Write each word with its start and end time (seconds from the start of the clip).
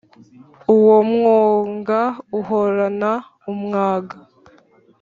uwo 0.75 0.97
mwonga 1.11 1.99
uhorana 2.39 3.11
umwaga 3.51 4.15